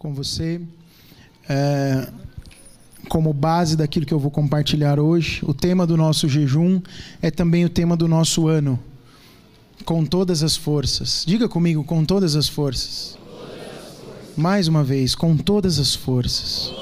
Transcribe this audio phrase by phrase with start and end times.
[0.00, 0.58] Com você.
[1.46, 2.08] É,
[3.06, 6.80] como base daquilo que eu vou compartilhar hoje, o tema do nosso jejum
[7.20, 8.80] é também o tema do nosso ano.
[9.84, 11.22] Com todas as forças.
[11.26, 13.18] Diga comigo, com todas as forças.
[14.34, 16.72] Mais uma vez, com todas as forças.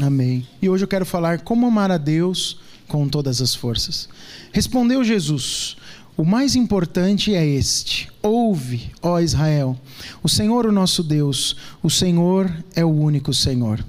[0.00, 0.46] Amém.
[0.62, 4.08] E hoje eu quero falar como amar a Deus com todas as forças.
[4.52, 5.76] Respondeu Jesus:
[6.18, 9.78] o mais importante é este: ouve, ó Israel,
[10.20, 13.82] o Senhor, o nosso Deus, o Senhor é o único Senhor.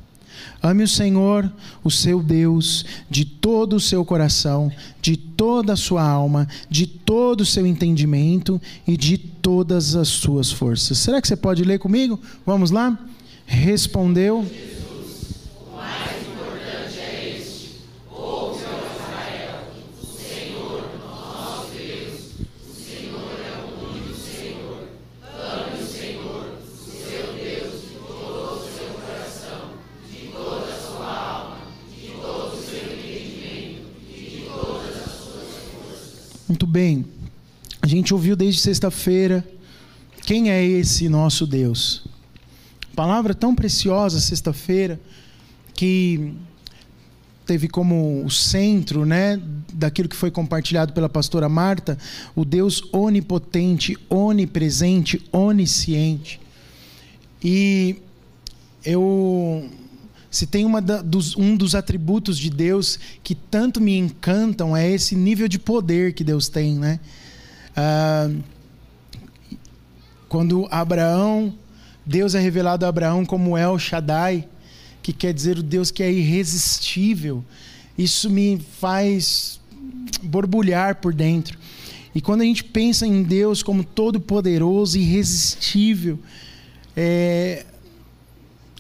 [0.62, 1.52] Ame o Senhor,
[1.84, 4.72] o seu Deus, de todo o seu coração,
[5.02, 10.52] de toda a sua alma, de todo o seu entendimento e de todas as suas
[10.52, 11.00] forças.
[11.00, 12.20] Será que você pode ler comigo?
[12.46, 13.00] Vamos lá?
[13.46, 14.46] Respondeu.
[36.50, 37.06] Muito bem.
[37.80, 39.48] A gente ouviu desde sexta-feira
[40.24, 42.04] quem é esse nosso Deus.
[42.96, 45.00] Palavra tão preciosa sexta-feira
[45.76, 46.34] que
[47.46, 49.40] teve como o centro, né,
[49.72, 52.00] daquilo que foi compartilhado pela pastora Marta,
[52.36, 56.42] o Deus onipotente, onipresente, onisciente.
[57.44, 57.98] E
[58.84, 59.70] eu
[60.32, 65.16] se tem da, dos, um dos atributos de Deus que tanto me encantam é esse
[65.16, 67.00] nível de poder que Deus tem, né?
[70.28, 71.54] Quando Abraão,
[72.06, 74.48] Deus é revelado a Abraão como El Shaddai,
[75.02, 77.44] que quer dizer o Deus que é irresistível.
[77.98, 79.60] Isso me faz
[80.22, 81.58] borbulhar por dentro.
[82.14, 86.20] E quando a gente pensa em Deus como todo poderoso, irresistível,
[86.96, 87.66] é,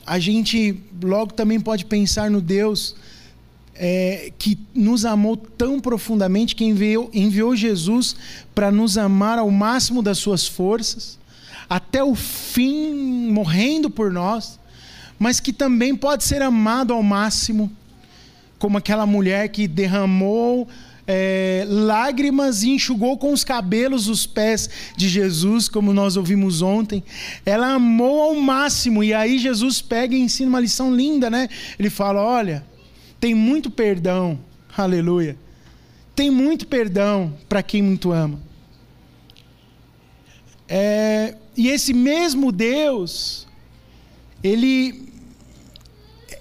[0.05, 2.95] a gente logo também pode pensar no Deus
[3.81, 8.13] é, que nos amou tão profundamente que enviou, enviou Jesus
[8.53, 11.17] para nos amar ao máximo das suas forças,
[11.69, 14.59] até o fim, morrendo por nós,
[15.17, 17.71] mas que também pode ser amado ao máximo,
[18.57, 20.67] como aquela mulher que derramou
[21.07, 27.01] é, lágrimas e enxugou com os cabelos os pés de Jesus, como nós ouvimos ontem.
[27.45, 31.47] Ela amou ao máximo, e aí Jesus pega e ensina uma lição linda, né?
[31.79, 32.63] Ele fala: Olha,
[33.19, 34.39] tem muito perdão,
[34.75, 35.37] aleluia.
[36.15, 38.39] Tem muito perdão para quem muito ama.
[40.67, 43.47] É, e esse mesmo Deus,
[44.43, 45.09] ele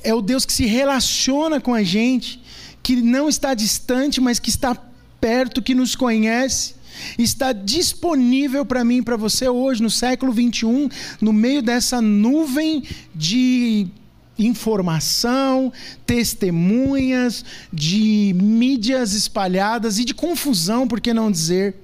[0.03, 2.41] é o Deus que se relaciona com a gente
[2.83, 4.75] que não está distante, mas que está
[5.21, 6.75] perto, que nos conhece,
[7.19, 10.89] está disponível para mim e para você hoje, no século 21,
[11.21, 12.83] no meio dessa nuvem
[13.15, 13.89] de
[14.38, 15.72] informação,
[16.06, 21.75] testemunhas, de mídias espalhadas e de confusão, por que não dizer?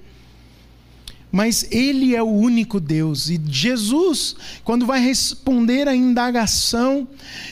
[1.35, 3.29] Mas Ele é o único Deus.
[3.29, 7.05] E Jesus, quando vai responder à indagação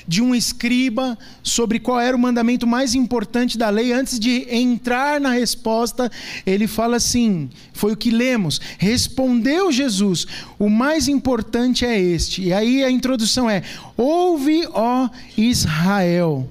[0.08, 5.20] de um escriba sobre qual era o mandamento mais importante da lei, antes de entrar
[5.20, 6.10] na resposta,
[6.46, 8.62] ele fala assim: foi o que lemos.
[8.78, 10.28] Respondeu Jesus:
[10.58, 12.42] o mais importante é este.
[12.42, 13.64] E aí a introdução é:
[13.98, 16.50] Ouve, ó Israel.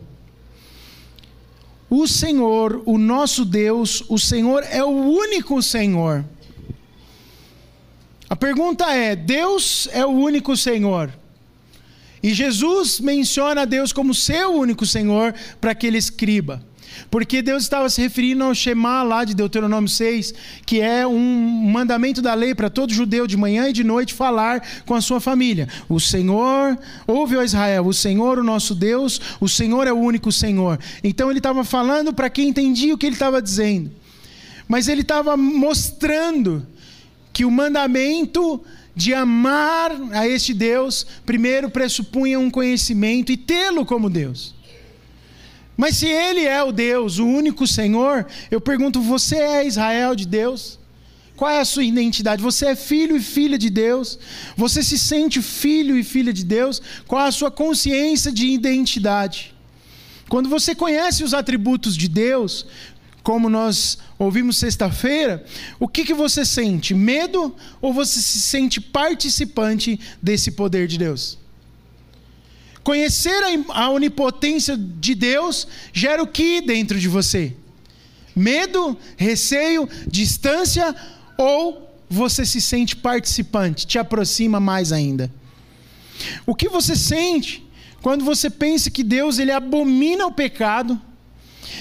[1.88, 6.26] O Senhor, o nosso Deus, o Senhor é o único Senhor.
[8.32, 11.12] A pergunta é: Deus é o único Senhor?
[12.22, 16.64] E Jesus menciona Deus como seu único Senhor para aquele escriba.
[17.10, 20.32] Porque Deus estava se referindo ao Shema lá de Deuteronômio 6,
[20.64, 21.20] que é um
[21.70, 25.20] mandamento da lei para todo judeu de manhã e de noite falar com a sua
[25.20, 25.68] família.
[25.86, 30.32] O Senhor, ouve ó Israel, o Senhor, o nosso Deus, o Senhor é o único
[30.32, 30.78] Senhor.
[31.04, 33.90] Então ele estava falando para quem entendia o que ele estava dizendo.
[34.66, 36.66] Mas ele estava mostrando
[37.32, 38.62] que o mandamento
[38.94, 44.54] de amar a este Deus, primeiro pressupunha um conhecimento e tê-lo como Deus.
[45.76, 50.26] Mas se Ele é o Deus, o único Senhor, eu pergunto: você é Israel de
[50.26, 50.78] Deus?
[51.34, 52.42] Qual é a sua identidade?
[52.42, 54.18] Você é filho e filha de Deus?
[54.56, 56.80] Você se sente filho e filha de Deus?
[57.06, 59.54] Qual é a sua consciência de identidade?
[60.28, 62.66] Quando você conhece os atributos de Deus,
[63.22, 65.44] como nós ouvimos sexta-feira,
[65.78, 66.94] o que, que você sente?
[66.94, 71.38] Medo ou você se sente participante desse poder de Deus?
[72.82, 77.54] Conhecer a onipotência de Deus gera o que dentro de você?
[78.34, 80.94] Medo, receio, distância
[81.38, 85.30] ou você se sente participante, te aproxima mais ainda?
[86.44, 87.64] O que você sente
[88.02, 91.00] quando você pensa que Deus ele abomina o pecado?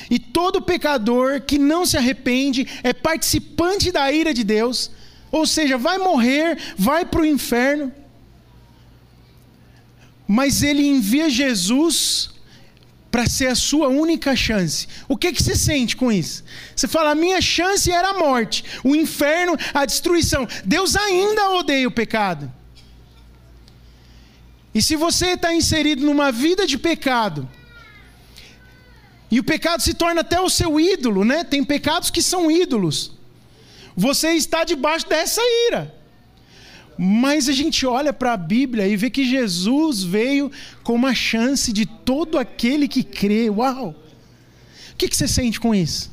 [0.10, 4.92] E todo pecador que não se arrepende é participante da ira de Deus,
[5.32, 7.92] ou seja, vai morrer, vai para o inferno.
[10.28, 12.32] Mas ele envia Jesus
[13.12, 14.88] para ser a sua única chance.
[15.08, 16.44] O que, que você sente com isso?
[16.76, 20.48] Você fala: a minha chance era a morte, o inferno, a destruição.
[20.64, 22.52] Deus ainda odeia o pecado.
[24.74, 27.48] E se você está inserido numa vida de pecado,
[29.32, 31.46] e o pecado se torna até o seu ídolo, né?
[31.46, 33.14] Tem pecados que são ídolos.
[33.96, 35.96] Você está debaixo dessa ira.
[36.98, 40.52] Mas a gente olha para a Bíblia e vê que Jesus veio
[40.84, 43.50] com uma chance de todo aquele que crê.
[43.50, 43.96] Uau!
[44.92, 46.12] O que, que você sente com isso?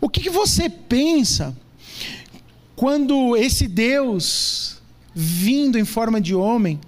[0.00, 1.56] O que, que você pensa
[2.74, 4.82] quando esse Deus,
[5.14, 6.80] vindo em forma de homem,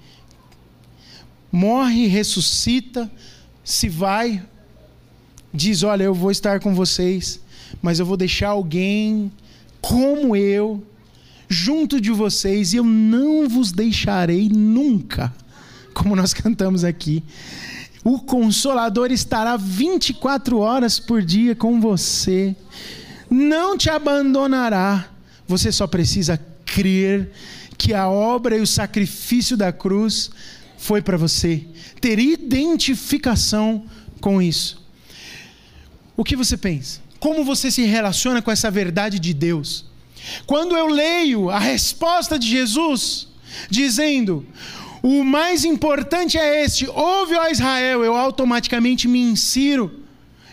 [1.50, 3.10] morre, ressuscita,
[3.62, 4.42] se vai
[5.52, 7.40] diz: Olha, eu vou estar com vocês,
[7.80, 9.30] mas eu vou deixar alguém
[9.80, 10.82] como eu
[11.48, 15.32] junto de vocês e eu não vos deixarei nunca,
[15.92, 17.22] como nós cantamos aqui.
[18.04, 22.56] O Consolador estará 24 horas por dia com você,
[23.30, 25.08] não te abandonará.
[25.46, 27.30] Você só precisa crer
[27.76, 30.30] que a obra e o sacrifício da cruz
[30.78, 31.64] foi para você,
[32.00, 33.84] ter identificação
[34.20, 34.81] com isso.
[36.22, 37.00] O que você pensa?
[37.18, 39.84] Como você se relaciona com essa verdade de Deus?
[40.46, 43.26] Quando eu leio a resposta de Jesus,
[43.68, 44.46] dizendo:
[45.02, 50.01] o mais importante é este, ouve, ó Israel, eu automaticamente me insiro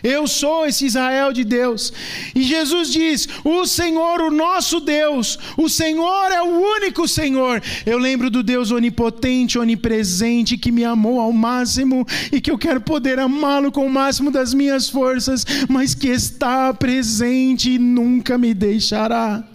[0.02, 1.92] eu sou esse Israel de Deus.
[2.34, 7.62] E Jesus diz: O Senhor, o nosso Deus, o Senhor é o único Senhor.
[7.84, 12.80] Eu lembro do Deus onipotente, onipresente, que me amou ao máximo e que eu quero
[12.80, 18.54] poder amá-lo com o máximo das minhas forças, mas que está presente e nunca me
[18.54, 19.49] deixará.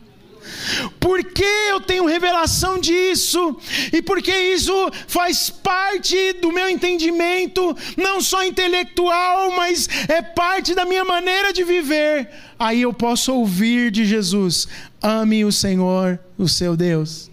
[0.99, 3.57] Por que eu tenho revelação disso?
[3.93, 4.73] E porque isso
[5.07, 11.63] faz parte do meu entendimento, não só intelectual, mas é parte da minha maneira de
[11.63, 12.29] viver.
[12.57, 14.67] Aí eu posso ouvir de Jesus:
[15.01, 17.29] ame o Senhor, o seu Deus.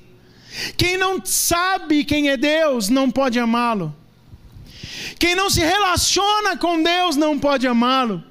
[0.76, 3.94] Quem não sabe quem é Deus não pode amá-lo.
[5.18, 8.22] Quem não se relaciona com Deus não pode amá-lo.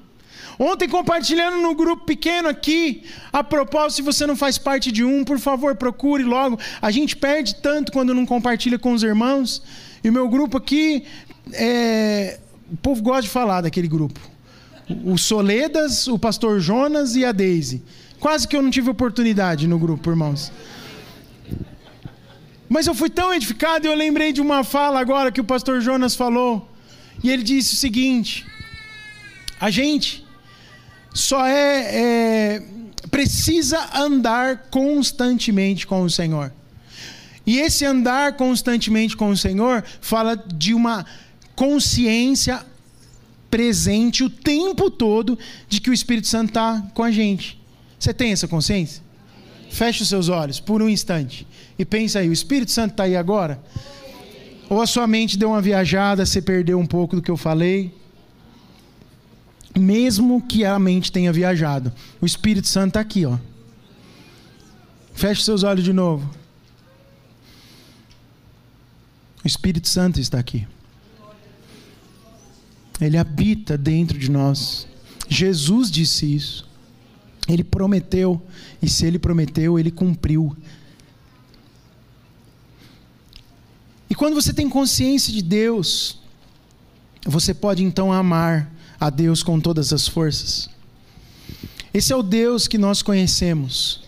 [0.64, 5.24] Ontem, compartilhando no grupo pequeno aqui, a propósito, se você não faz parte de um,
[5.24, 6.56] por favor, procure logo.
[6.80, 9.60] A gente perde tanto quando não compartilha com os irmãos.
[10.04, 11.02] E o meu grupo aqui,
[11.52, 12.38] é...
[12.70, 14.20] o povo gosta de falar daquele grupo.
[15.04, 17.82] O Soledas, o pastor Jonas e a Daisy.
[18.20, 20.52] Quase que eu não tive oportunidade no grupo, irmãos.
[22.68, 25.80] Mas eu fui tão edificado e eu lembrei de uma fala agora que o pastor
[25.80, 26.70] Jonas falou.
[27.20, 28.46] E ele disse o seguinte:
[29.58, 30.21] a gente
[31.12, 32.62] só é, é
[33.10, 36.52] precisa andar constantemente com o Senhor.
[37.46, 41.04] E esse andar constantemente com o Senhor fala de uma
[41.54, 42.64] consciência
[43.50, 45.38] presente o tempo todo
[45.68, 47.60] de que o Espírito Santo está com a gente.
[47.98, 49.02] Você tem essa consciência?
[49.70, 51.46] Feche os seus olhos por um instante
[51.78, 53.62] e pense aí: o Espírito Santo está aí agora?
[54.70, 57.92] Ou a sua mente deu uma viajada, você perdeu um pouco do que eu falei?
[59.78, 61.92] Mesmo que a mente tenha viajado.
[62.20, 63.38] O Espírito Santo está aqui, ó.
[65.14, 66.28] Feche seus olhos de novo.
[69.44, 70.66] O Espírito Santo está aqui.
[73.00, 74.86] Ele habita dentro de nós.
[75.28, 76.68] Jesus disse isso.
[77.48, 78.40] Ele prometeu,
[78.80, 80.56] e se ele prometeu, ele cumpriu.
[84.08, 86.20] E quando você tem consciência de Deus,
[87.26, 88.71] você pode então amar
[89.02, 90.70] a Deus com todas as forças.
[91.92, 94.00] Esse é o Deus que nós conhecemos.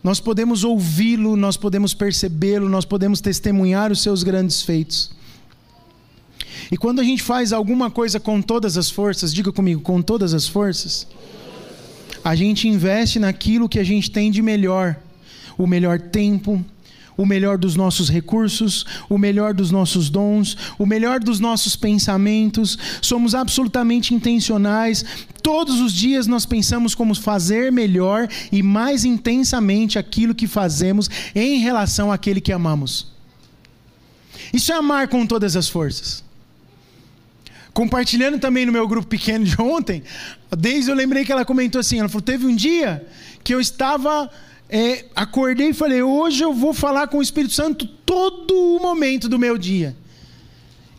[0.00, 5.10] Nós podemos ouvi-lo, nós podemos percebê-lo, nós podemos testemunhar os seus grandes feitos.
[6.70, 10.32] E quando a gente faz alguma coisa com todas as forças, diga comigo, com todas
[10.34, 11.04] as forças,
[12.22, 14.96] a gente investe naquilo que a gente tem de melhor,
[15.58, 16.64] o melhor tempo,
[17.16, 22.78] o melhor dos nossos recursos, o melhor dos nossos dons, o melhor dos nossos pensamentos.
[23.00, 25.04] Somos absolutamente intencionais.
[25.42, 31.58] Todos os dias nós pensamos como fazer melhor e mais intensamente aquilo que fazemos em
[31.60, 33.12] relação àquele que amamos.
[34.52, 36.24] Isso é amar com todas as forças.
[37.72, 40.02] Compartilhando também no meu grupo pequeno de ontem,
[40.56, 43.06] desde eu lembrei que ela comentou assim: ela falou, teve um dia
[43.44, 44.30] que eu estava
[44.68, 49.28] é, acordei e falei: hoje eu vou falar com o Espírito Santo todo o momento
[49.28, 49.96] do meu dia.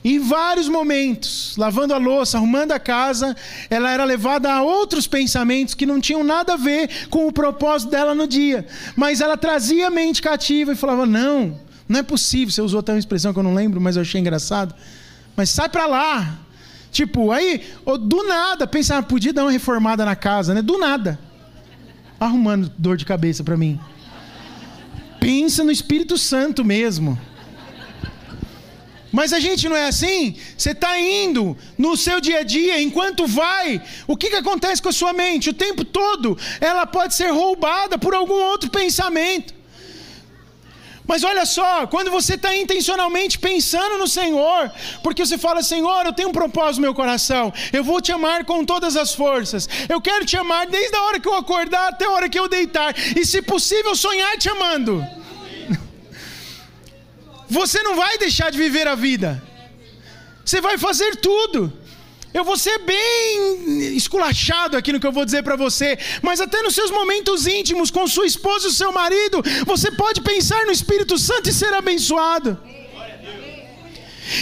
[0.03, 3.35] Em vários momentos, lavando a louça, arrumando a casa,
[3.69, 7.91] ela era levada a outros pensamentos que não tinham nada a ver com o propósito
[7.91, 8.65] dela no dia.
[8.95, 11.59] Mas ela trazia a mente cativa e falava: Não,
[11.89, 12.53] não é possível.
[12.53, 14.73] Você usou até uma expressão que eu não lembro, mas eu achei engraçado.
[15.35, 16.39] Mas sai para lá.
[16.89, 17.63] Tipo, aí,
[17.99, 20.61] do nada, pensava, podia dar uma reformada na casa, né?
[20.61, 21.19] Do nada
[22.19, 23.79] arrumando dor de cabeça para mim.
[25.19, 27.19] Pensa no Espírito Santo mesmo.
[29.11, 30.35] Mas a gente não é assim?
[30.55, 34.89] Você está indo no seu dia a dia, enquanto vai, o que, que acontece com
[34.89, 35.49] a sua mente?
[35.49, 39.56] O tempo todo ela pode ser roubada por algum outro pensamento.
[41.07, 44.69] Mas olha só, quando você está intencionalmente pensando no Senhor,
[45.01, 48.43] porque você fala, Senhor, eu tenho um propósito no meu coração, eu vou te amar
[48.43, 52.05] com todas as forças, eu quero te amar desde a hora que eu acordar até
[52.05, 55.03] a hora que eu deitar, e se possível, sonhar te amando.
[57.49, 59.41] Você não vai deixar de viver a vida,
[60.43, 61.73] você vai fazer tudo.
[62.37, 66.61] Eu vou ser bem esculachado aqui no que eu vou dizer para você, mas até
[66.61, 71.17] nos seus momentos íntimos com sua esposa e seu marido, você pode pensar no Espírito
[71.17, 72.55] Santo e ser abençoado.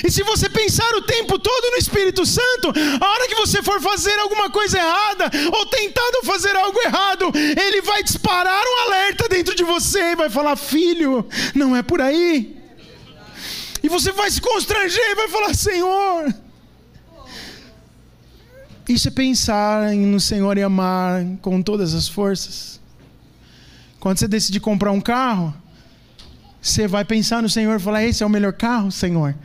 [0.05, 3.79] E se você pensar o tempo todo no Espírito Santo, a hora que você for
[3.79, 7.31] fazer alguma coisa errada ou tentado fazer algo errado,
[7.65, 12.01] ele vai disparar um alerta dentro de você e vai falar: Filho, não é por
[12.01, 12.57] aí.
[13.81, 16.33] E você vai se constranger e vai falar: Senhor,
[18.87, 22.79] isso é pensar no Senhor e amar com todas as forças.
[23.99, 25.53] Quando você decide comprar um carro,
[26.61, 29.35] você vai pensar no Senhor e falar: esse é o melhor carro, Senhor?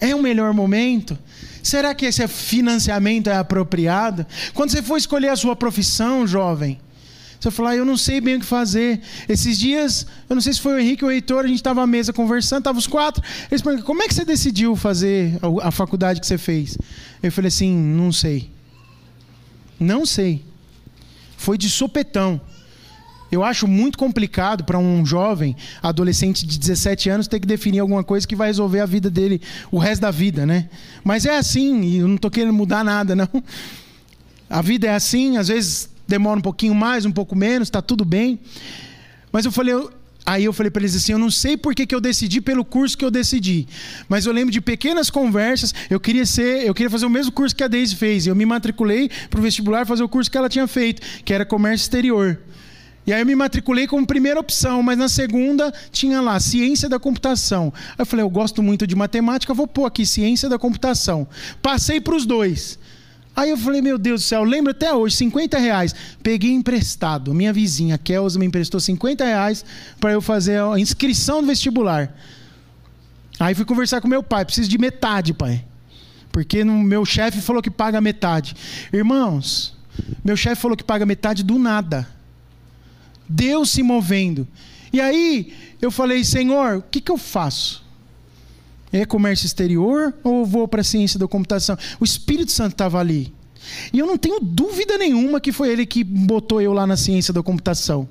[0.00, 1.18] É o melhor momento?
[1.62, 4.24] Será que esse financiamento é apropriado?
[4.54, 6.78] Quando você for escolher a sua profissão, jovem,
[7.40, 9.00] você falar, ah, eu não sei bem o que fazer.
[9.28, 11.82] Esses dias, eu não sei se foi o Henrique ou o Heitor, a gente estava
[11.82, 13.22] à mesa conversando, estavam os quatro.
[13.50, 16.76] Eles perguntaram, como é que você decidiu fazer a, faculdade que você fez?
[17.22, 18.50] Eu falei assim, não sei.
[19.78, 20.44] Não sei.
[21.36, 22.40] Foi de sopetão.
[23.30, 28.02] Eu acho muito complicado para um jovem, adolescente de 17 anos, ter que definir alguma
[28.02, 29.40] coisa que vai resolver a vida dele
[29.70, 30.68] o resto da vida, né?
[31.04, 33.28] Mas é assim, e eu não estou querendo mudar nada, não.
[34.48, 38.04] A vida é assim, às vezes demora um pouquinho mais, um pouco menos, está tudo
[38.04, 38.40] bem.
[39.30, 39.74] Mas eu falei,
[40.24, 42.64] aí eu falei para eles assim, eu não sei por que, que eu decidi pelo
[42.64, 43.68] curso que eu decidi,
[44.08, 45.74] mas eu lembro de pequenas conversas.
[45.90, 48.26] Eu queria ser, eu queria fazer o mesmo curso que a Daisy fez.
[48.26, 51.44] Eu me matriculei para o vestibular fazer o curso que ela tinha feito, que era
[51.44, 52.40] comércio exterior.
[53.06, 56.98] E aí eu me matriculei como primeira opção, mas na segunda tinha lá ciência da
[56.98, 57.72] computação.
[57.90, 61.26] Aí eu falei, eu gosto muito de matemática, vou pôr aqui ciência da computação.
[61.62, 62.78] Passei para os dois.
[63.38, 65.94] Aí eu falei, meu Deus do céu, lembro até hoje, 50 reais.
[66.24, 67.32] Peguei emprestado.
[67.32, 69.64] Minha vizinha, Kelsa, me emprestou 50 reais
[70.00, 72.12] para eu fazer a inscrição no vestibular.
[73.38, 75.64] Aí fui conversar com meu pai, preciso de metade, pai.
[76.32, 78.56] Porque no, meu chefe falou que paga metade.
[78.92, 79.72] Irmãos,
[80.24, 82.08] meu chefe falou que paga metade do nada.
[83.28, 84.48] Deus se movendo.
[84.92, 87.84] E aí eu falei, Senhor, o que, que eu faço?
[88.92, 91.76] É comércio exterior ou vou para a ciência da computação?
[92.00, 93.32] O Espírito Santo estava ali.
[93.92, 97.34] E eu não tenho dúvida nenhuma que foi ele que botou eu lá na ciência
[97.34, 98.08] da computação.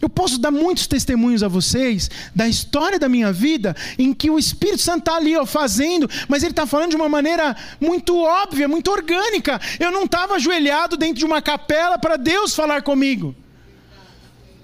[0.00, 4.38] Eu posso dar muitos testemunhos a vocês da história da minha vida em que o
[4.38, 8.66] Espírito Santo está ali ó, fazendo, mas ele está falando de uma maneira muito óbvia,
[8.66, 9.60] muito orgânica.
[9.78, 13.34] Eu não estava ajoelhado dentro de uma capela para Deus falar comigo.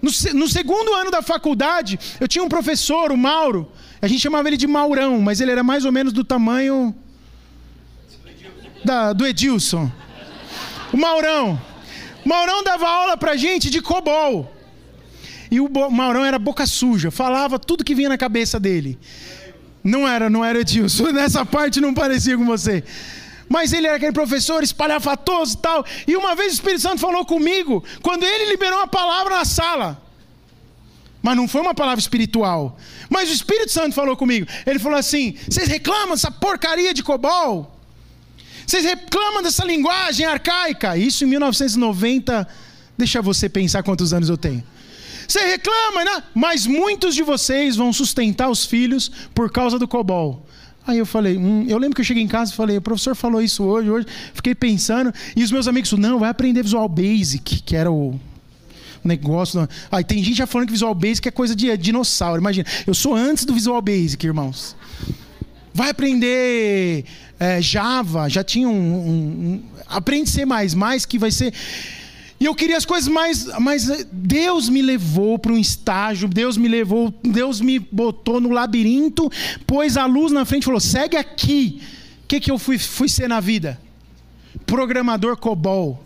[0.00, 4.48] No, no, segundo ano da faculdade, eu tinha um professor, o Mauro, a gente chamava
[4.48, 6.94] ele de Maurão, mas ele era mais ou menos do tamanho
[8.84, 9.90] da, do Edilson.
[10.92, 11.60] O Maurão.
[12.24, 14.52] O Maurão dava aula pra gente de cobol.
[15.50, 18.98] E o Maurão era boca suja, falava tudo que vinha na cabeça dele.
[19.82, 21.10] Não era, não era Edilson.
[21.12, 22.82] Nessa parte não parecia com você.
[23.48, 25.86] Mas ele era aquele professor espalhafatoso e tal.
[26.06, 30.05] E uma vez o Espírito Santo falou comigo, quando ele liberou uma palavra na sala.
[31.26, 32.78] Mas não foi uma palavra espiritual.
[33.10, 34.46] Mas o Espírito Santo falou comigo.
[34.64, 37.76] Ele falou assim: vocês reclamam dessa porcaria de cobol?
[38.64, 40.96] Vocês reclamam dessa linguagem arcaica.
[40.96, 42.46] Isso em 1990.
[42.96, 44.62] Deixa você pensar quantos anos eu tenho.
[45.26, 46.22] Você reclama, né?
[46.32, 50.46] Mas muitos de vocês vão sustentar os filhos por causa do COBOL.
[50.86, 53.16] Aí eu falei, hum, eu lembro que eu cheguei em casa e falei, o professor
[53.16, 54.06] falou isso hoje, hoje.
[54.32, 58.16] Fiquei pensando, e os meus amigos, não, vai aprender Visual Basic, que era o
[59.06, 59.68] negócio.
[59.90, 62.40] Aí tem gente já falando que Visual Basic é coisa de dinossauro.
[62.40, 64.76] Imagina, eu sou antes do Visual Basic, irmãos.
[65.72, 67.04] Vai aprender
[67.38, 70.42] é, Java, já tinha um, um, um, Aprende C,
[71.06, 71.52] que vai ser.
[72.40, 73.46] E eu queria as coisas mais.
[73.58, 79.30] Mas Deus me levou para um estágio, Deus me levou, Deus me botou no labirinto,
[79.66, 81.82] pôs a luz na frente e falou: segue aqui.
[82.24, 83.78] O que, que eu fui, fui ser na vida?
[84.66, 86.05] Programador COBOL.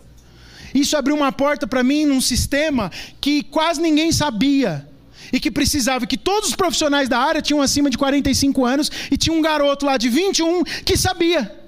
[0.73, 4.87] Isso abriu uma porta para mim num sistema que quase ninguém sabia
[5.31, 9.17] e que precisava que todos os profissionais da área tinham acima de 45 anos e
[9.17, 11.59] tinha um garoto lá de 21 que sabia.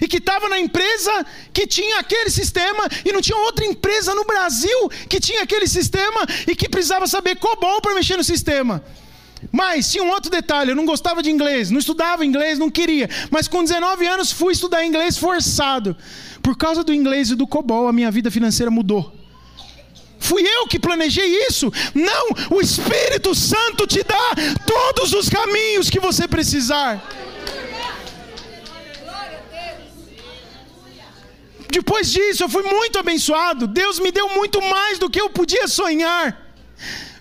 [0.00, 4.24] E que estava na empresa que tinha aquele sistema e não tinha outra empresa no
[4.24, 8.82] Brasil que tinha aquele sistema e que precisava saber COBOL para mexer no sistema.
[9.50, 13.08] Mas tinha um outro detalhe, eu não gostava de inglês, não estudava inglês, não queria.
[13.30, 15.96] Mas com 19 anos fui estudar inglês forçado.
[16.42, 19.12] Por causa do inglês e do COBOL, a minha vida financeira mudou.
[20.18, 21.72] Fui eu que planejei isso?
[21.94, 24.30] Não, o Espírito Santo te dá
[24.66, 27.02] todos os caminhos que você precisar.
[31.68, 33.66] Depois disso, eu fui muito abençoado.
[33.66, 36.54] Deus me deu muito mais do que eu podia sonhar.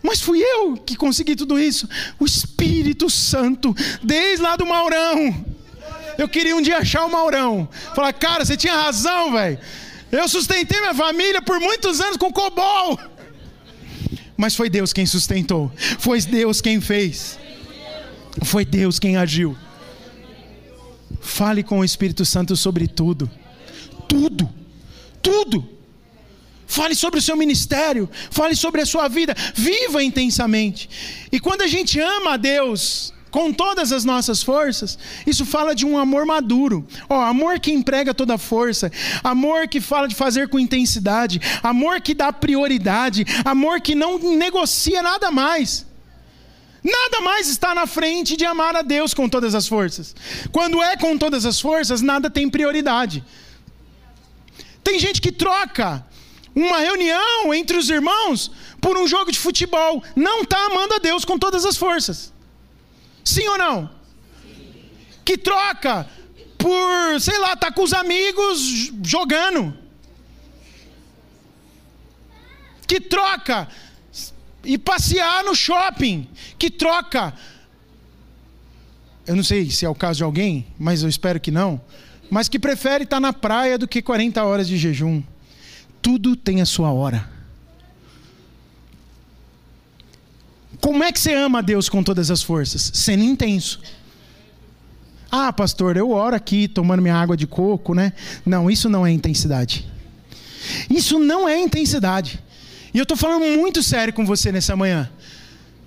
[0.03, 1.87] Mas fui eu que consegui tudo isso.
[2.19, 3.73] O Espírito Santo,
[4.03, 5.50] desde lá do Maurão.
[6.17, 7.67] Eu queria um dia achar o Maurão.
[7.95, 9.59] Falar, cara, você tinha razão, velho.
[10.11, 12.99] Eu sustentei minha família por muitos anos com cobol.
[14.35, 15.71] Mas foi Deus quem sustentou.
[15.99, 17.39] Foi Deus quem fez.
[18.43, 19.57] Foi Deus quem agiu.
[21.21, 23.29] Fale com o Espírito Santo sobre tudo.
[24.07, 24.49] Tudo.
[25.21, 25.69] Tudo.
[26.65, 30.89] Fale sobre o seu ministério, fale sobre a sua vida, viva intensamente.
[31.29, 35.85] E quando a gente ama a Deus, com todas as nossas forças, isso fala de
[35.85, 36.85] um amor maduro.
[37.09, 38.91] Ó, amor que emprega toda a força,
[39.23, 45.01] amor que fala de fazer com intensidade, amor que dá prioridade, amor que não negocia
[45.01, 45.85] nada mais.
[46.83, 50.15] Nada mais está na frente de amar a Deus com todas as forças.
[50.51, 53.23] Quando é com todas as forças, nada tem prioridade.
[54.83, 56.05] Tem gente que troca
[56.53, 60.03] uma reunião entre os irmãos por um jogo de futebol.
[60.15, 62.33] Não está amando a Deus com todas as forças.
[63.23, 63.89] Sim ou não?
[65.23, 66.07] Que troca
[66.57, 69.73] por, sei lá, tá com os amigos jogando.
[72.87, 73.67] Que troca
[74.63, 76.27] e passear no shopping.
[76.57, 77.33] Que troca.
[79.25, 81.81] Eu não sei se é o caso de alguém, mas eu espero que não.
[82.29, 85.21] Mas que prefere estar na praia do que 40 horas de jejum.
[86.01, 87.29] Tudo tem a sua hora.
[90.81, 92.91] Como é que você ama a Deus com todas as forças?
[92.93, 93.79] Sendo intenso.
[95.31, 98.11] Ah, pastor, eu oro aqui tomando minha água de coco, né?
[98.45, 99.87] Não, isso não é intensidade.
[100.89, 102.39] Isso não é intensidade.
[102.93, 105.09] E eu estou falando muito sério com você nessa manhã.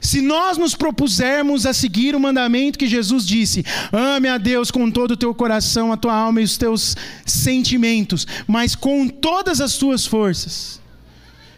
[0.00, 4.90] Se nós nos propusermos a seguir o mandamento que Jesus disse: ame a Deus com
[4.90, 9.76] todo o teu coração, a tua alma e os teus sentimentos, mas com todas as
[9.76, 10.80] tuas forças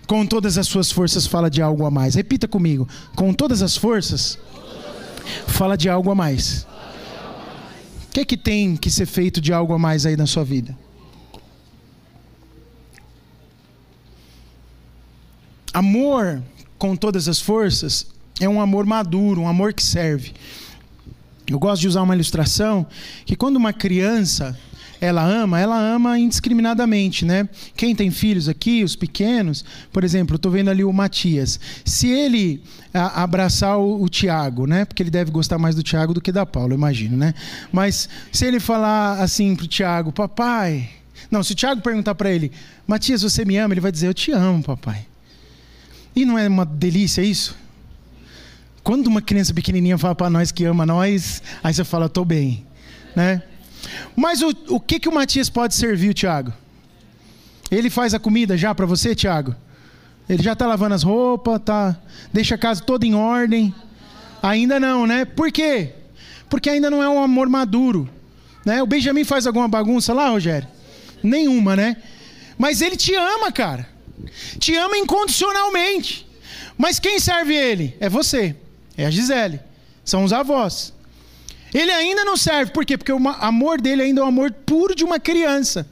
[0.07, 2.15] com todas as suas forças fala de algo a mais.
[2.15, 2.89] Repita comigo.
[3.15, 4.39] Com todas as forças
[5.49, 6.67] fala de algo a mais.
[8.09, 10.45] O que é que tem que ser feito de algo a mais aí na sua
[10.45, 10.77] vida?
[15.73, 16.43] Amor
[16.79, 18.07] com todas as forças
[18.41, 20.33] é um amor maduro, um amor que serve.
[21.47, 22.87] Eu gosto de usar uma ilustração
[23.25, 24.59] que quando uma criança
[25.01, 27.49] ela ama, ela ama indiscriminadamente, né?
[27.77, 31.61] Quem tem filhos aqui, os pequenos, por exemplo, estou vendo ali o Matias.
[31.85, 34.85] Se ele a, abraçar o, o Tiago, né?
[34.85, 37.35] Porque ele deve gostar mais do Tiago do que da Paula, imagino, né?
[37.71, 40.89] Mas se ele falar assim pro Tiago, papai.
[41.31, 42.53] Não, se o Tiago perguntar para ele,
[42.87, 43.75] Matias, você me ama?
[43.75, 45.07] Ele vai dizer, eu te amo, papai.
[46.15, 47.57] E não é uma delícia isso?
[48.83, 52.65] Quando uma criança pequenininha fala para nós que ama nós, aí você fala, estou bem,
[53.15, 53.43] né?
[54.15, 56.53] Mas o, o que, que o Matias pode servir, Tiago?
[57.71, 59.55] Ele faz a comida já para você, Tiago?
[60.29, 61.97] Ele já está lavando as roupas, tá,
[62.33, 63.75] deixa a casa toda em ordem?
[64.43, 65.25] Ainda não, né?
[65.25, 65.93] Por quê?
[66.49, 68.09] Porque ainda não é um amor maduro.
[68.65, 68.83] Né?
[68.83, 70.69] O Benjamin faz alguma bagunça lá, Rogério?
[71.23, 71.97] Nenhuma, né?
[72.59, 73.89] Mas ele te ama, cara.
[74.59, 76.27] Te ama incondicionalmente.
[76.77, 77.97] Mas quem serve ele?
[78.01, 78.57] É você.
[78.97, 79.61] É a Gisele.
[80.05, 80.93] São os avós.
[81.77, 82.97] Ele ainda não serve, por quê?
[82.97, 85.87] Porque o amor dele ainda é o amor puro de uma criança.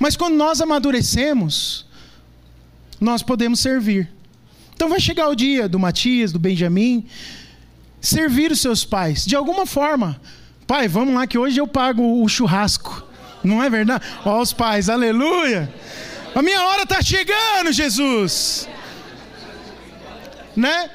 [0.00, 1.86] Mas quando nós amadurecemos,
[3.00, 4.10] nós podemos servir.
[4.74, 7.06] Então vai chegar o dia do Matias, do Benjamin,
[8.00, 10.20] servir os seus pais, de alguma forma.
[10.66, 13.06] Pai, vamos lá que hoje eu pago o churrasco.
[13.44, 14.04] Não é verdade?
[14.24, 15.72] Ó, os pais, aleluia!
[16.34, 18.68] A minha hora está chegando, Jesus!
[20.56, 20.90] Né?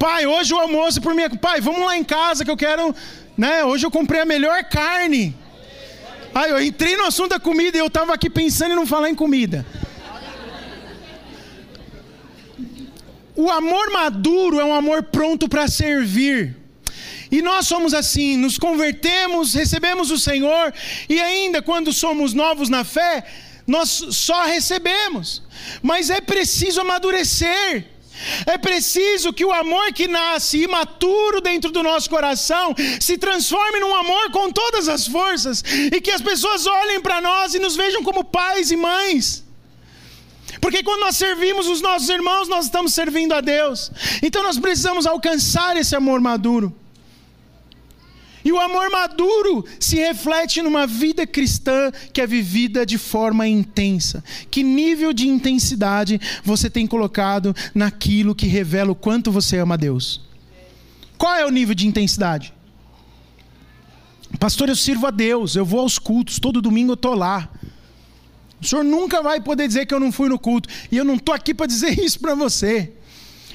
[0.00, 1.28] Pai, hoje o almoço por minha.
[1.28, 2.96] Pai, vamos lá em casa que eu quero.
[3.36, 3.62] Né?
[3.64, 5.36] Hoje eu comprei a melhor carne.
[6.34, 9.10] Aí eu entrei no assunto da comida e eu estava aqui pensando em não falar
[9.10, 9.66] em comida.
[13.36, 16.56] O amor maduro é um amor pronto para servir.
[17.30, 20.72] E nós somos assim, nos convertemos, recebemos o Senhor,
[21.10, 23.22] e ainda quando somos novos na fé,
[23.66, 25.42] nós só recebemos.
[25.82, 27.89] Mas é preciso amadurecer.
[28.46, 33.94] É preciso que o amor que nasce imaturo dentro do nosso coração se transforme num
[33.94, 38.02] amor com todas as forças e que as pessoas olhem para nós e nos vejam
[38.02, 39.44] como pais e mães.
[40.60, 43.90] Porque quando nós servimos os nossos irmãos, nós estamos servindo a Deus.
[44.22, 46.74] Então nós precisamos alcançar esse amor maduro.
[48.44, 54.24] E o amor maduro se reflete numa vida cristã que é vivida de forma intensa.
[54.50, 59.78] Que nível de intensidade você tem colocado naquilo que revela o quanto você ama a
[59.78, 60.22] Deus?
[61.18, 62.54] Qual é o nível de intensidade?
[64.38, 67.50] Pastor, eu sirvo a Deus, eu vou aos cultos, todo domingo eu estou lá.
[68.60, 70.68] O senhor nunca vai poder dizer que eu não fui no culto.
[70.90, 72.92] E eu não estou aqui para dizer isso para você.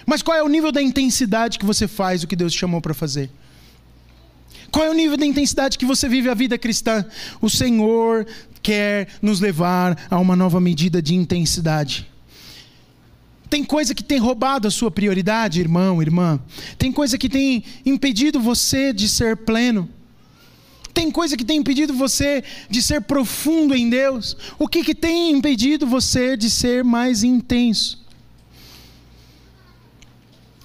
[0.05, 2.81] Mas qual é o nível da intensidade que você faz o que Deus te chamou
[2.81, 3.31] para fazer?
[4.75, 7.05] Qual é o nível de intensidade que você vive a vida cristã?
[7.39, 8.27] O Senhor
[8.61, 12.11] quer nos levar a uma nova medida de intensidade.
[13.49, 16.41] Tem coisa que tem roubado a sua prioridade, irmão, irmã.
[16.77, 19.89] Tem coisa que tem impedido você de ser pleno.
[20.93, 24.35] Tem coisa que tem impedido você de ser profundo em Deus.
[24.59, 28.05] O que, que tem impedido você de ser mais intenso?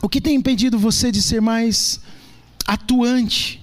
[0.02, 2.00] O que tem impedido você de ser mais
[2.66, 3.60] atuante?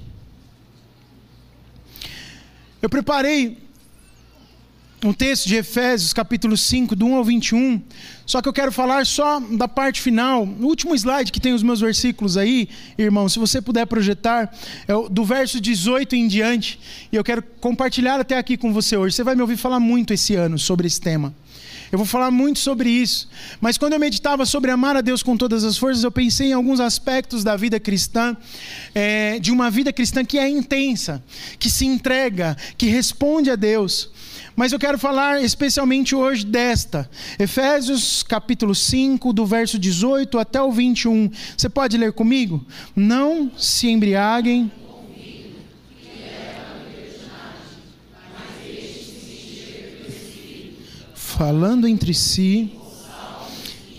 [2.80, 3.58] Eu preparei
[5.04, 7.82] um texto de Efésios, capítulo 5, do 1 ao 21.
[8.26, 10.44] Só que eu quero falar só da parte final.
[10.44, 14.54] O último slide que tem os meus versículos aí, irmão, se você puder projetar,
[14.88, 16.80] é do verso 18 em diante.
[17.12, 19.16] E eu quero compartilhar até aqui com você hoje.
[19.16, 21.34] Você vai me ouvir falar muito esse ano sobre esse tema.
[21.91, 23.30] Eu vou falar muito sobre isso.
[23.62, 26.54] Mas quando eu meditava sobre amar a Deus com todas as forças, eu pensei em
[26.54, 28.36] alguns aspectos da vida cristã,
[28.93, 31.23] é, de uma vida cristã que é intensa,
[31.58, 34.10] que se entrega, que responde a Deus.
[34.56, 37.10] Mas eu quero falar especialmente hoje desta.
[37.38, 41.30] Efésios capítulo 5, do verso 18 até o 21.
[41.56, 42.65] Você pode ler comigo?
[42.95, 44.71] Não se embriaguem
[51.38, 52.71] falando entre si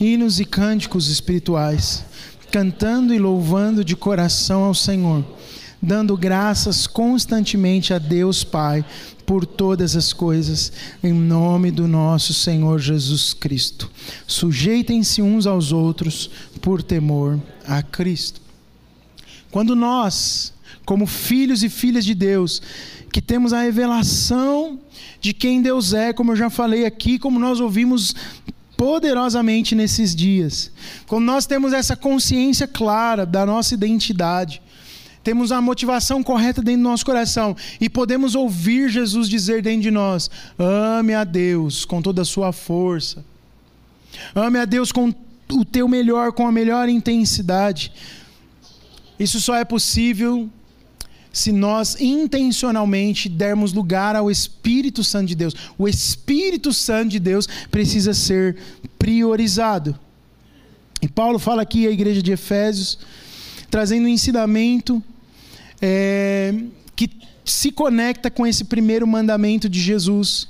[0.01, 2.05] hinos e cânticos espirituais,
[2.51, 5.25] cantando e louvando de coração ao Senhor,
[5.81, 8.85] dando graças constantemente a Deus Pai
[9.25, 13.89] por todas as coisas, em nome do nosso Senhor Jesus Cristo.
[14.27, 16.29] Sujeitem-se uns aos outros
[16.61, 18.41] por temor a Cristo.
[19.49, 20.53] Quando nós,
[20.85, 22.63] como filhos e filhas de Deus,
[23.13, 24.79] que temos a revelação
[25.21, 28.15] de quem Deus é, como eu já falei aqui, como nós ouvimos
[28.77, 30.71] poderosamente nesses dias.
[31.07, 34.63] Quando nós temos essa consciência clara da nossa identidade,
[35.25, 39.91] temos a motivação correta dentro do nosso coração e podemos ouvir Jesus dizer dentro de
[39.91, 43.25] nós: ame a Deus com toda a sua força,
[44.35, 45.13] ame a Deus com
[45.53, 47.93] o teu melhor, com a melhor intensidade.
[49.19, 50.49] Isso só é possível
[51.33, 55.55] se nós intencionalmente dermos lugar ao Espírito Santo de Deus.
[55.77, 58.57] O Espírito Santo de Deus precisa ser
[58.99, 59.99] priorizado.
[61.01, 62.99] E Paulo fala aqui à igreja de Efésios,
[63.71, 65.03] trazendo um ensinamento
[65.81, 66.55] é,
[66.97, 67.11] que
[67.45, 70.49] se conecta com esse primeiro mandamento de Jesus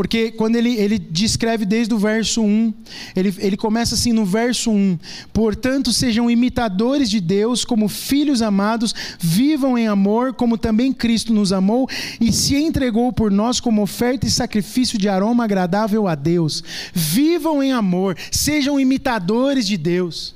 [0.00, 2.72] porque quando ele, ele descreve desde o verso 1,
[3.14, 4.98] ele, ele começa assim no verso 1:
[5.30, 11.52] Portanto, sejam imitadores de Deus como filhos amados, vivam em amor, como também Cristo nos
[11.52, 11.86] amou
[12.18, 16.64] e se entregou por nós como oferta e sacrifício de aroma agradável a Deus.
[16.94, 20.34] Vivam em amor, sejam imitadores de Deus.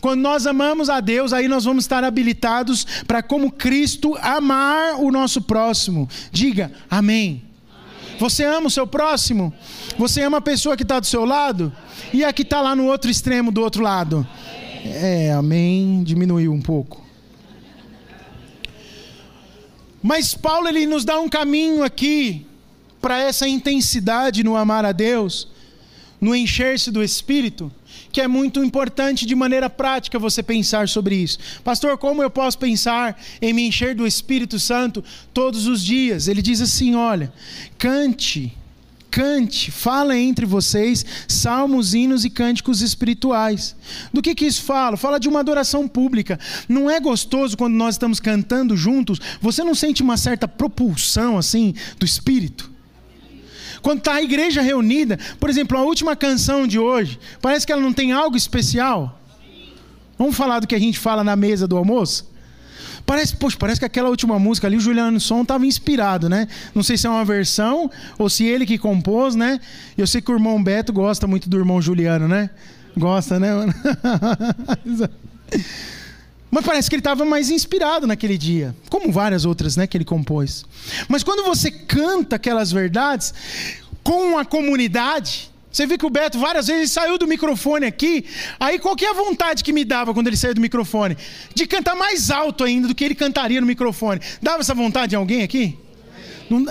[0.00, 5.10] Quando nós amamos a Deus, aí nós vamos estar habilitados para, como Cristo, amar o
[5.10, 6.08] nosso próximo.
[6.30, 7.49] Diga amém.
[8.20, 9.50] Você ama o seu próximo?
[9.96, 11.72] Você ama a pessoa que está do seu lado?
[12.12, 14.28] E a que está lá no outro extremo do outro lado?
[14.84, 16.02] É, amém.
[16.04, 17.02] Diminuiu um pouco.
[20.02, 22.46] Mas Paulo ele nos dá um caminho aqui
[23.00, 25.48] para essa intensidade no amar a Deus,
[26.20, 27.72] no encher-se do Espírito,
[28.12, 31.38] que é muito importante de maneira prática você pensar sobre isso.
[31.62, 36.28] Pastor, como eu posso pensar em me encher do Espírito Santo todos os dias?
[36.28, 37.32] Ele diz assim: olha,
[37.78, 38.56] cante
[39.10, 43.74] cante, fala entre vocês salmos, hinos e cânticos espirituais.
[44.12, 44.96] Do que que isso fala?
[44.96, 46.38] Fala de uma adoração pública.
[46.68, 49.20] Não é gostoso quando nós estamos cantando juntos?
[49.40, 52.70] Você não sente uma certa propulsão assim do espírito?
[53.82, 57.82] Quando está a igreja reunida, por exemplo, a última canção de hoje, parece que ela
[57.82, 59.18] não tem algo especial.
[60.18, 62.30] Vamos falar do que a gente fala na mesa do almoço?
[63.06, 66.46] Parece, poxa, parece que aquela última música ali, o Juliano Som estava inspirado, né?
[66.74, 69.58] Não sei se é uma versão ou se ele que compôs, né?
[69.96, 72.50] Eu sei que o irmão Beto gosta muito do irmão Juliano, né?
[72.96, 73.50] Gosta, né?
[76.50, 80.04] Mas parece que ele estava mais inspirado naquele dia, como várias outras, né, que ele
[80.04, 80.64] compôs.
[81.08, 83.32] Mas quando você canta aquelas verdades
[84.02, 88.24] com a comunidade, você viu que o Beto várias vezes saiu do microfone aqui.
[88.58, 91.16] Aí qual que é a vontade que me dava quando ele saiu do microfone?
[91.54, 94.20] De cantar mais alto ainda do que ele cantaria no microfone.
[94.42, 95.78] Dava essa vontade em alguém aqui?
[96.48, 96.66] Não...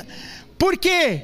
[0.57, 1.23] Por quê?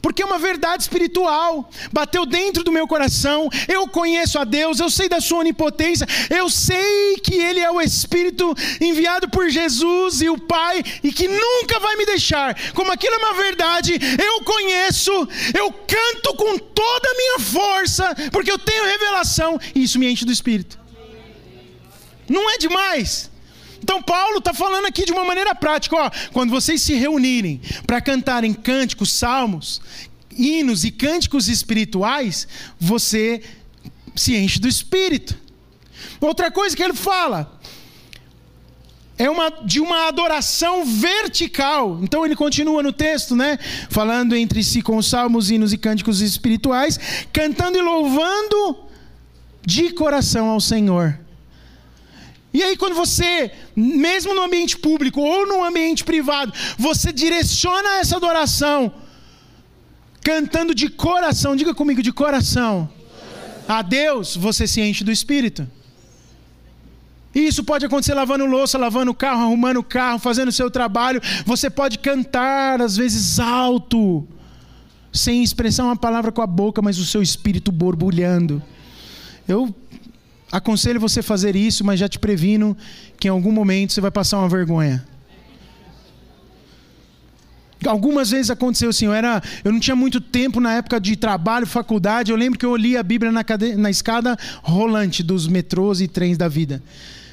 [0.00, 3.48] Porque é uma verdade espiritual, bateu dentro do meu coração.
[3.66, 7.80] Eu conheço a Deus, eu sei da Sua onipotência, eu sei que Ele é o
[7.80, 12.56] Espírito enviado por Jesus e o Pai e que nunca vai me deixar.
[12.72, 15.12] Como aquilo é uma verdade, eu conheço,
[15.58, 20.24] eu canto com toda a minha força, porque eu tenho revelação e isso me enche
[20.24, 20.78] do Espírito.
[22.28, 23.30] Não é demais?
[23.82, 28.00] Então Paulo está falando aqui de uma maneira prática, ó, quando vocês se reunirem para
[28.00, 29.80] cantarem cânticos, salmos,
[30.30, 32.46] hinos e cânticos espirituais,
[32.78, 33.42] você
[34.14, 35.36] se enche do Espírito.
[36.20, 37.58] Outra coisa que ele fala
[39.16, 41.98] é uma, de uma adoração vertical.
[42.02, 43.58] Então ele continua no texto, né?
[43.90, 46.98] Falando entre si com salmos, hinos e cânticos espirituais,
[47.32, 48.78] cantando e louvando
[49.66, 51.18] de coração ao Senhor.
[52.52, 58.16] E aí, quando você, mesmo no ambiente público ou no ambiente privado, você direciona essa
[58.16, 58.92] adoração,
[60.22, 62.88] cantando de coração, diga comigo, de coração,
[63.68, 65.68] a Deus, você se enche do Espírito.
[67.34, 70.70] E isso pode acontecer lavando louça, lavando o carro, arrumando o carro, fazendo o seu
[70.70, 71.20] trabalho.
[71.44, 74.26] Você pode cantar, às vezes alto,
[75.12, 78.62] sem expressar uma palavra com a boca, mas o seu espírito borbulhando.
[79.46, 79.74] Eu
[80.50, 82.76] Aconselho você a fazer isso, mas já te previno
[83.18, 85.04] que em algum momento você vai passar uma vergonha.
[87.86, 91.66] Algumas vezes aconteceu assim, eu, era, eu não tinha muito tempo na época de trabalho,
[91.66, 92.32] faculdade.
[92.32, 93.76] Eu lembro que eu li a Bíblia na, cade...
[93.76, 96.82] na escada rolante dos metrôs e trens da vida.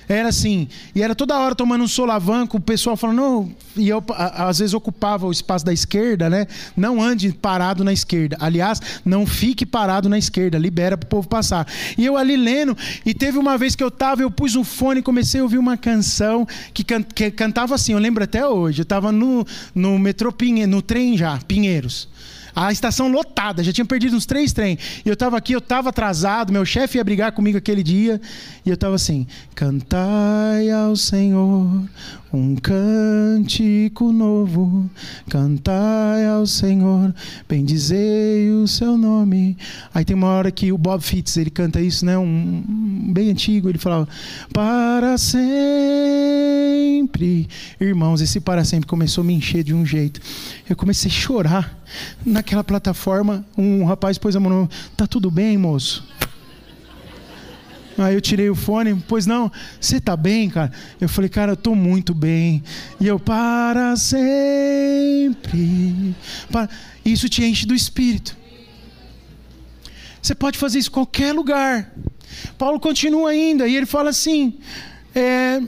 [0.08, 4.04] Era assim, e era toda hora tomando um solavanco, o pessoal falando, não, e eu
[4.10, 6.48] às vezes ocupava o espaço da esquerda, né?
[6.76, 8.38] Não ande parado na esquerda.
[8.40, 11.68] Aliás, não fique parado na esquerda, libera para o povo passar.
[11.98, 15.00] E eu ali lendo, e teve uma vez que eu tava, eu pus um fone
[15.00, 18.82] e comecei a ouvir uma canção que, can, que cantava assim, eu lembro até hoje.
[18.82, 22.08] Eu estava no, no metrô Pinhe, no trem já, Pinheiros
[22.56, 25.02] a estação lotada, já tinha perdido uns três trens.
[25.06, 28.22] E eu estava aqui, eu estava atrasado, meu chefe ia brigar comigo aquele dia,
[28.66, 31.84] e eu estava assim: Cantai ao Senhor
[32.36, 34.90] um cântico novo,
[35.30, 37.14] cantai ao Senhor,
[37.48, 39.58] bendizei o seu nome.
[39.94, 42.64] Aí tem uma hora que o Bob Fitts, ele canta isso, né, um
[43.14, 44.08] bem antigo, ele falava:
[44.54, 45.46] Para sempre.
[47.80, 50.20] Irmãos, esse para sempre começou a me encher de um jeito.
[50.70, 51.80] Eu comecei a chorar
[52.26, 53.46] naquela plataforma.
[53.58, 54.68] Um rapaz pôs a mão,
[54.98, 56.04] tá tudo bem, moço?
[57.98, 60.72] Aí eu tirei o fone, pois não, você tá bem, cara?
[61.00, 62.62] Eu falei, cara, eu tô muito bem.
[63.00, 65.34] E eu, para sempre.
[66.52, 66.70] Para...
[67.06, 68.36] Isso te enche do espírito.
[70.22, 71.94] Você pode fazer isso em qualquer lugar.
[72.58, 74.58] Paulo continua ainda, e ele fala assim:
[75.14, 75.62] é,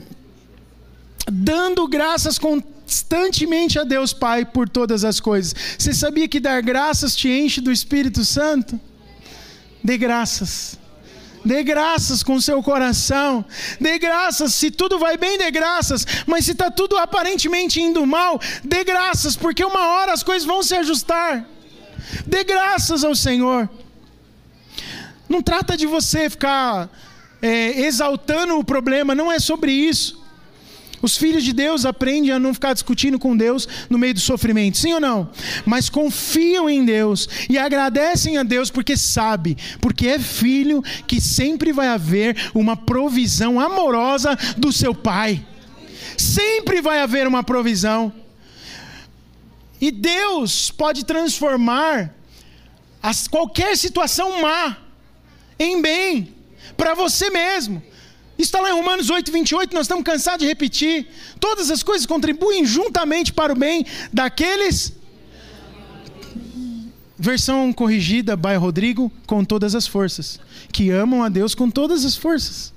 [1.30, 5.54] dando graças constantemente a Deus Pai por todas as coisas.
[5.78, 8.78] Você sabia que dar graças te enche do Espírito Santo?
[9.82, 10.78] Dê graças.
[11.44, 13.44] Dê graças com seu coração.
[13.80, 14.54] Dê graças.
[14.54, 16.06] Se tudo vai bem, dê graças.
[16.26, 20.62] Mas se está tudo aparentemente indo mal, dê graças, porque uma hora as coisas vão
[20.62, 21.46] se ajustar.
[22.26, 23.68] Dê graças ao Senhor.
[25.28, 26.88] Não trata de você ficar
[27.42, 30.22] é, exaltando o problema, não é sobre isso.
[31.00, 34.78] Os filhos de Deus aprendem a não ficar discutindo com Deus no meio do sofrimento,
[34.78, 35.30] sim ou não?
[35.64, 41.72] Mas confiam em Deus e agradecem a Deus porque sabe, porque é filho que sempre
[41.72, 45.44] vai haver uma provisão amorosa do seu pai.
[46.16, 48.12] Sempre vai haver uma provisão.
[49.80, 52.12] E Deus pode transformar
[53.00, 54.76] as, qualquer situação má
[55.58, 56.34] em bem
[56.76, 57.82] para você mesmo.
[58.38, 61.08] Está lá em Romanos 8, 28, nós estamos cansados de repetir.
[61.40, 64.92] Todas as coisas contribuem juntamente para o bem daqueles.
[67.18, 70.38] Versão corrigida by Rodrigo, com todas as forças.
[70.70, 72.72] Que amam a Deus com todas as forças.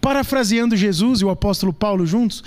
[0.00, 2.42] Parafraseando Jesus e o apóstolo Paulo juntos,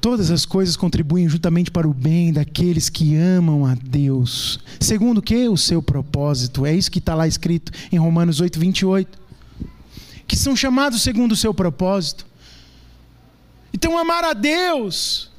[0.00, 4.58] todas as coisas contribuem juntamente para o bem daqueles que amam a Deus.
[4.80, 5.48] Segundo o que?
[5.50, 6.64] O seu propósito.
[6.64, 9.23] É isso que está lá escrito em Romanos 8, 28.
[10.26, 12.26] Que são chamados segundo o seu propósito.
[13.72, 15.30] Então, amar a Deus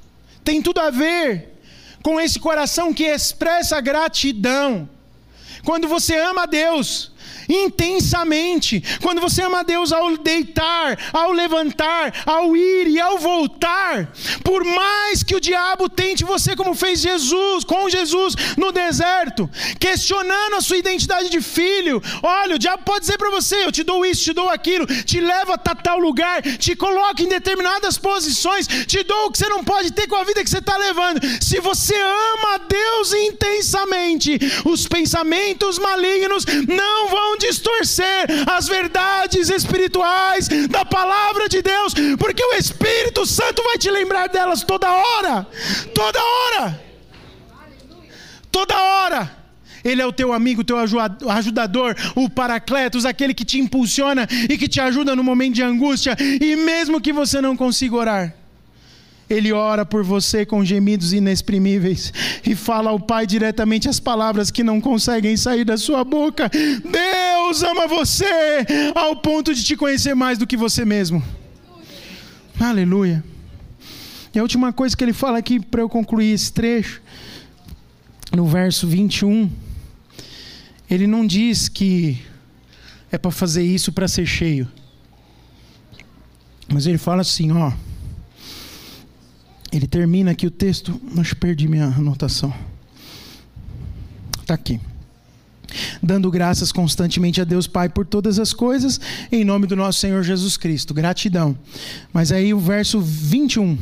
[0.43, 1.59] tem tudo a ver
[2.03, 4.87] com esse coração que expressa gratidão.
[5.63, 7.11] Quando você ama a Deus,
[7.49, 8.83] intensamente.
[9.01, 14.11] Quando você ama a Deus ao deitar, ao levantar, ao ir e ao voltar,
[14.43, 20.55] por mais que o diabo tente você, como fez Jesus, com Jesus no deserto, questionando
[20.55, 22.01] a sua identidade de filho.
[22.21, 25.19] Olha, o diabo pode dizer para você: Eu te dou isso, te dou aquilo, te
[25.19, 29.63] levo a tal lugar, te coloco em determinadas posições, te dou o que você não
[29.63, 31.19] pode ter com a vida que você está levando.
[31.41, 40.49] Se você ama a Deus intensamente, os pensamentos malignos não vão distorcer as verdades espirituais
[40.69, 45.47] da palavra de Deus, porque o Espírito Santo vai te lembrar delas toda hora.
[45.93, 46.83] Toda hora.
[48.51, 49.45] Toda hora.
[49.83, 54.67] Ele é o teu amigo, teu ajudador, o paracletos, aquele que te impulsiona e que
[54.67, 58.44] te ajuda no momento de angústia, e mesmo que você não consiga orar
[59.29, 62.13] ele ora por você com gemidos inexprimíveis
[62.45, 66.49] e fala ao Pai diretamente as palavras que não conseguem sair da sua boca.
[66.49, 71.23] Deus ama você ao ponto de te conhecer mais do que você mesmo.
[72.59, 73.23] Aleluia.
[74.33, 77.01] E a última coisa que ele fala aqui para eu concluir esse trecho,
[78.35, 79.49] no verso 21,
[80.89, 82.21] ele não diz que
[83.11, 84.67] é para fazer isso para ser cheio.
[86.67, 87.71] Mas ele fala assim, ó,
[89.75, 92.53] ele termina aqui o texto, mas perdi minha anotação.
[94.39, 94.79] Está aqui.
[96.01, 100.23] Dando graças constantemente a Deus Pai por todas as coisas, em nome do nosso Senhor
[100.23, 100.93] Jesus Cristo.
[100.93, 101.57] Gratidão.
[102.13, 103.77] Mas aí o verso 21.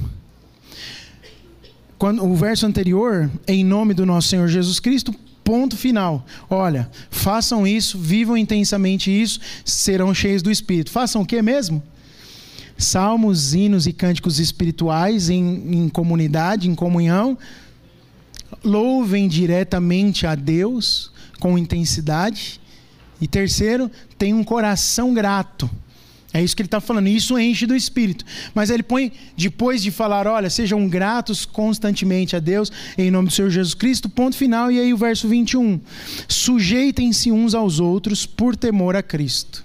[1.99, 6.25] Quando, o verso anterior, em nome do nosso Senhor Jesus Cristo, ponto final.
[6.49, 10.89] Olha, façam isso, vivam intensamente isso, serão cheios do Espírito.
[10.89, 11.84] Façam o que mesmo?
[12.86, 17.38] Salmos, hinos e cânticos espirituais em, em comunidade, em comunhão.
[18.63, 22.60] Louvem diretamente a Deus com intensidade.
[23.19, 25.69] E terceiro, tem um coração grato.
[26.34, 27.08] É isso que ele está falando.
[27.08, 28.26] Isso enche do Espírito.
[28.56, 33.34] Mas ele põe, depois de falar, olha, sejam gratos constantemente a Deus, em nome do
[33.34, 34.72] Senhor Jesus Cristo, ponto final.
[34.72, 35.80] E aí o verso 21.
[36.28, 39.63] Sujeitem-se uns aos outros por temor a Cristo.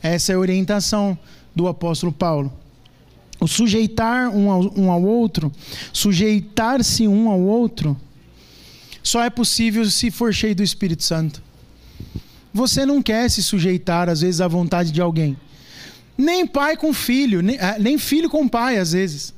[0.00, 1.18] Essa é a orientação
[1.56, 2.52] do apóstolo Paulo.
[3.40, 5.50] O sujeitar um ao, um ao outro,
[5.92, 7.96] sujeitar-se um ao outro,
[9.02, 11.42] só é possível se for cheio do Espírito Santo.
[12.52, 15.36] Você não quer se sujeitar, às vezes, à vontade de alguém.
[16.16, 19.34] Nem pai com filho, nem, ah, nem filho com pai, às vezes.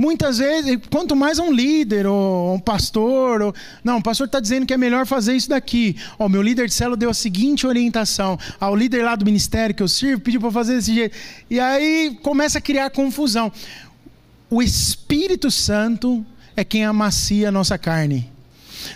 [0.00, 4.64] Muitas vezes, quanto mais um líder ou um pastor, ou, não, o pastor está dizendo
[4.64, 5.94] que é melhor fazer isso daqui.
[6.18, 8.38] O meu líder de célula deu a seguinte orientação.
[8.58, 11.14] Ao líder lá do ministério que eu sirvo pediu para fazer desse jeito.
[11.50, 13.52] E aí começa a criar confusão.
[14.48, 16.24] O Espírito Santo
[16.56, 18.26] é quem amacia a nossa carne.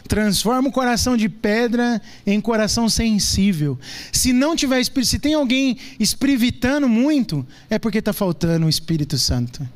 [0.08, 3.78] Transforma o coração de pedra em coração sensível.
[4.10, 9.68] Se não tiver se tem alguém esprivitando muito, é porque está faltando o Espírito Santo.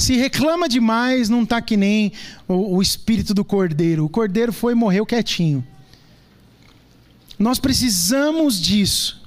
[0.00, 2.10] Se reclama demais, não está que nem
[2.48, 4.06] o, o espírito do cordeiro.
[4.06, 5.62] O cordeiro foi e morreu quietinho.
[7.38, 9.20] Nós precisamos disso.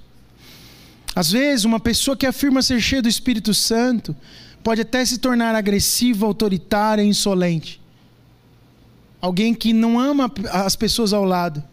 [1.16, 4.16] Às vezes, uma pessoa que afirma ser cheia do Espírito Santo
[4.64, 7.80] pode até se tornar agressiva, autoritária, insolente.
[9.22, 11.64] Alguém que não ama as pessoas ao lado.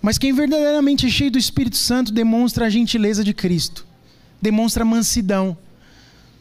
[0.00, 3.84] Mas quem verdadeiramente é cheio do Espírito Santo demonstra a gentileza de Cristo,
[4.40, 5.58] demonstra mansidão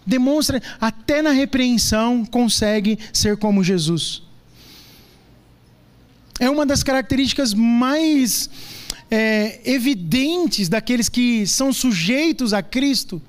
[0.10, 4.24] demonstra, até na repreensão, consegue ser como Jesus.
[6.40, 8.50] É uma das características mais
[9.12, 13.22] é, evidentes daqueles que são sujeitos a Cristo.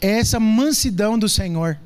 [0.00, 1.78] É essa mansidão do Senhor.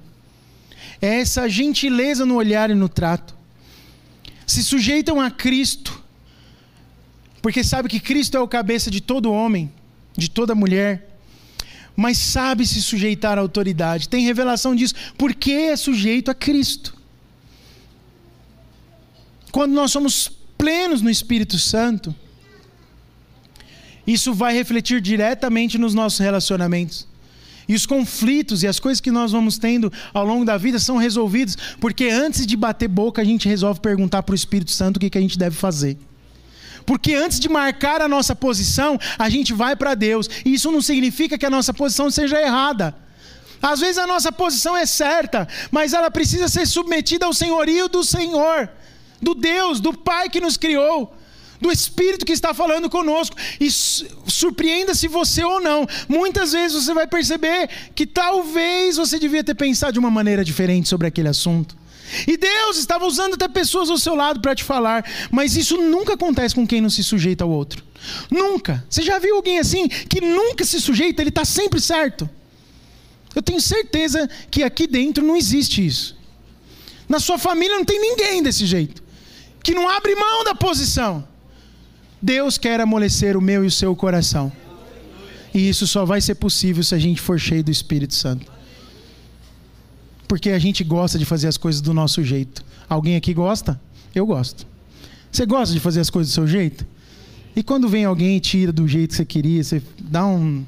[1.00, 3.36] É essa gentileza no olhar e no trato.
[4.46, 6.02] Se sujeitam a Cristo,
[7.42, 9.70] porque sabe que Cristo é o cabeça de todo homem,
[10.16, 11.15] de toda mulher
[11.96, 14.08] mas sabe se sujeitar à autoridade.
[14.08, 16.94] Tem revelação disso, porque é sujeito a Cristo.
[19.50, 22.14] Quando nós somos plenos no Espírito Santo,
[24.06, 27.08] isso vai refletir diretamente nos nossos relacionamentos.
[27.68, 30.96] E os conflitos e as coisas que nós vamos tendo ao longo da vida são
[30.98, 35.00] resolvidos, porque antes de bater boca, a gente resolve perguntar para o Espírito Santo o
[35.00, 35.98] que, que a gente deve fazer.
[36.86, 40.30] Porque antes de marcar a nossa posição, a gente vai para Deus.
[40.44, 42.94] E isso não significa que a nossa posição seja errada.
[43.60, 48.04] Às vezes a nossa posição é certa, mas ela precisa ser submetida ao senhorio do
[48.04, 48.68] Senhor,
[49.20, 51.12] do Deus, do Pai que nos criou
[51.60, 53.36] do Espírito que está falando conosco.
[53.58, 55.86] E surpreenda-se você ou não.
[56.08, 60.88] Muitas vezes você vai perceber que talvez você devia ter pensado de uma maneira diferente
[60.88, 61.76] sobre aquele assunto.
[62.26, 66.14] E Deus estava usando até pessoas ao seu lado para te falar, mas isso nunca
[66.14, 67.84] acontece com quem não se sujeita ao outro.
[68.30, 68.84] Nunca.
[68.88, 72.28] Você já viu alguém assim que nunca se sujeita, ele está sempre certo?
[73.34, 76.16] Eu tenho certeza que aqui dentro não existe isso.
[77.08, 79.02] Na sua família não tem ninguém desse jeito,
[79.62, 81.26] que não abre mão da posição.
[82.20, 84.50] Deus quer amolecer o meu e o seu coração.
[85.52, 88.55] E isso só vai ser possível se a gente for cheio do Espírito Santo.
[90.28, 92.64] Porque a gente gosta de fazer as coisas do nosso jeito.
[92.88, 93.80] Alguém aqui gosta?
[94.14, 94.66] Eu gosto.
[95.30, 96.86] Você gosta de fazer as coisas do seu jeito?
[97.54, 100.64] E quando vem alguém e tira do jeito que você queria, você dá um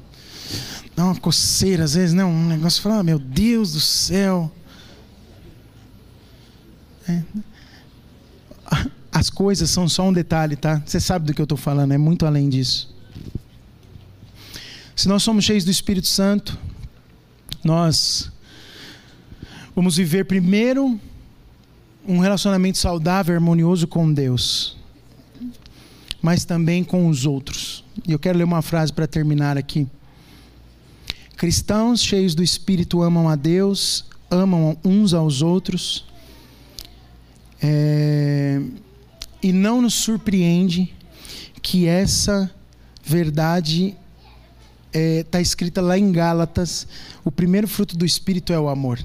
[0.95, 4.51] dá uma coceira às vezes, não, um negócio fala, ah, meu Deus do céu.
[7.07, 7.23] É
[9.19, 10.81] as coisas são só um detalhe, tá?
[10.85, 12.93] Você sabe do que eu estou falando, é muito além disso.
[14.95, 16.57] Se nós somos cheios do Espírito Santo,
[17.63, 18.31] nós
[19.79, 20.99] vamos viver primeiro
[22.05, 24.75] um relacionamento saudável, harmonioso com Deus,
[26.21, 27.85] mas também com os outros.
[28.05, 29.87] E eu quero ler uma frase para terminar aqui.
[31.37, 36.03] Cristãos cheios do Espírito amam a Deus, amam uns aos outros.
[37.61, 38.61] É
[39.41, 40.93] e não nos surpreende
[41.61, 42.53] que essa
[43.01, 43.95] verdade
[44.91, 46.85] está é, tá escrita lá em Gálatas:
[47.23, 48.99] o primeiro fruto do Espírito é o amor.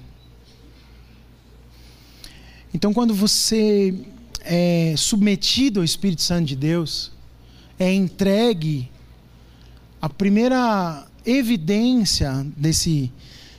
[2.74, 3.94] Então, quando você
[4.40, 7.12] é submetido ao Espírito Santo de Deus,
[7.78, 8.90] é entregue
[10.02, 13.10] a primeira evidência desse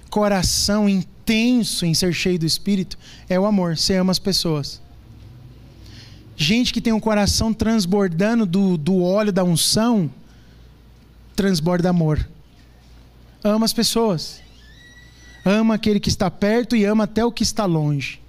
[0.10, 3.78] coração intenso em ser cheio do Espírito é o amor.
[3.78, 4.80] Você ama as pessoas.
[6.38, 10.12] Gente que tem um coração transbordando do, do óleo da unção,
[11.36, 12.30] transborda amor.
[13.44, 14.42] Ama as pessoas.
[15.44, 18.20] Ama aquele que está perto e ama até o que está longe.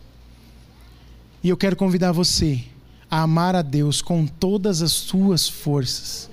[1.47, 2.59] E eu quero convidar você
[3.09, 6.29] a amar a Deus com todas as suas forças.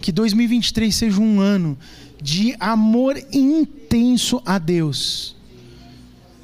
[0.00, 1.76] Que 2023 seja um ano
[2.22, 5.34] de amor intenso a Deus.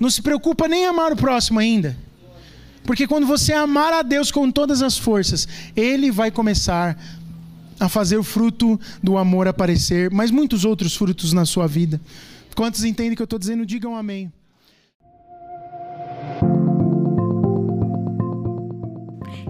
[0.01, 1.97] Não se preocupa nem amar o próximo ainda.
[2.83, 5.47] Porque quando você amar a Deus com todas as forças,
[5.77, 7.01] Ele vai começar
[7.79, 12.01] a fazer o fruto do amor aparecer, mas muitos outros frutos na sua vida.
[12.57, 13.65] Quantos entendem o que eu estou dizendo?
[13.65, 14.33] Digam amém.